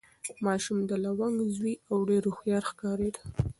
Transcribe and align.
ماشوم 0.45 0.77
د 0.89 0.91
لونګ 1.03 1.37
زوی 1.55 1.73
و 1.79 1.81
او 1.93 1.97
ډېر 2.09 2.23
هوښیار 2.27 2.63
ښکارېده. 2.69 3.21